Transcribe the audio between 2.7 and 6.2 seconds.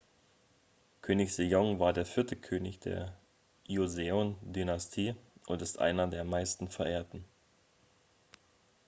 der joseon-dynastie und ist einer